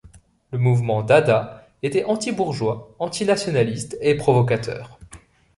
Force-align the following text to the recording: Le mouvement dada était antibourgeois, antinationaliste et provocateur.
Le 0.49 0.57
mouvement 0.57 1.03
dada 1.03 1.67
était 1.83 2.05
antibourgeois, 2.05 2.89
antinationaliste 2.97 3.99
et 4.01 4.15
provocateur. 4.15 4.97